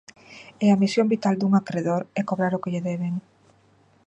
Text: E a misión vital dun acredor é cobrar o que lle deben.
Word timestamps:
E 0.63 0.65
a 0.73 0.79
misión 0.81 1.11
vital 1.13 1.35
dun 1.37 1.53
acredor 1.55 2.01
é 2.19 2.21
cobrar 2.29 2.51
o 2.53 2.61
que 2.63 2.71
lle 2.73 2.85
deben. 2.89 3.13